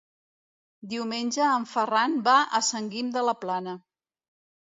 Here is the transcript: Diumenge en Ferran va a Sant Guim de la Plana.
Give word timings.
Diumenge 0.93 1.49
en 1.57 1.67
Ferran 1.73 2.17
va 2.29 2.35
a 2.59 2.63
Sant 2.69 2.89
Guim 2.95 3.11
de 3.17 3.23
la 3.27 3.35
Plana. 3.45 3.79